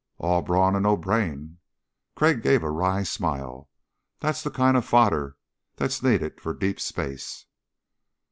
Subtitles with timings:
[0.17, 1.59] "All brawn and no brain."
[2.15, 3.69] Crag gave a wry smile.
[4.19, 5.37] "That's the kind of fodder
[5.75, 7.45] that's needed for deep space."